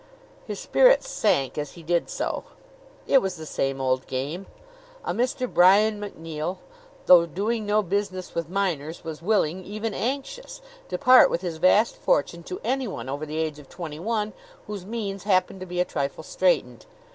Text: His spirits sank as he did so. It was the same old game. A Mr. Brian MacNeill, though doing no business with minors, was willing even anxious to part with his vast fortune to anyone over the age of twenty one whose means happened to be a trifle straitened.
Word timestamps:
His 0.47 0.59
spirits 0.59 1.07
sank 1.07 1.59
as 1.59 1.73
he 1.73 1.83
did 1.83 2.09
so. 2.09 2.43
It 3.05 3.21
was 3.21 3.35
the 3.35 3.45
same 3.45 3.79
old 3.79 4.07
game. 4.07 4.47
A 5.05 5.13
Mr. 5.13 5.47
Brian 5.47 5.99
MacNeill, 6.01 6.57
though 7.05 7.27
doing 7.27 7.67
no 7.67 7.83
business 7.83 8.33
with 8.33 8.49
minors, 8.49 9.03
was 9.03 9.21
willing 9.21 9.63
even 9.63 9.93
anxious 9.93 10.59
to 10.89 10.97
part 10.97 11.29
with 11.29 11.41
his 11.41 11.57
vast 11.57 11.95
fortune 11.95 12.41
to 12.45 12.59
anyone 12.63 13.09
over 13.09 13.27
the 13.27 13.37
age 13.37 13.59
of 13.59 13.69
twenty 13.69 13.99
one 13.99 14.33
whose 14.65 14.87
means 14.87 15.25
happened 15.25 15.59
to 15.59 15.67
be 15.67 15.79
a 15.79 15.85
trifle 15.85 16.23
straitened. 16.23 16.87